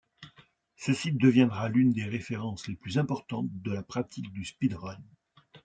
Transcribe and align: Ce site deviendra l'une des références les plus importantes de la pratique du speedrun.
Ce 0.77 0.95
site 0.95 1.17
deviendra 1.21 1.69
l'une 1.69 1.93
des 1.93 2.05
références 2.05 2.67
les 2.67 2.75
plus 2.75 2.97
importantes 2.97 3.49
de 3.61 3.71
la 3.71 3.83
pratique 3.83 4.31
du 4.33 4.43
speedrun. 4.45 4.97